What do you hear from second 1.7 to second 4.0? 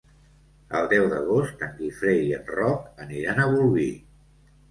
Guifré i en Roc aniran a Bolvir.